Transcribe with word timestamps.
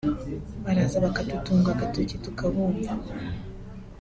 Baraza 0.63 0.97
bakadutunga 1.05 1.69
agatoki 1.75 2.15
tukabumva 2.23 2.93